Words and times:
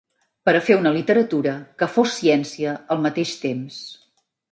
Per 0.47 0.53
a 0.59 0.59
fer 0.67 0.77
una 0.77 0.93
literatura 0.95 1.53
que 1.81 1.89
fos 1.97 2.13
ciència 2.21 2.73
al 2.97 3.05
mateix 3.05 3.35
temps… 3.43 3.79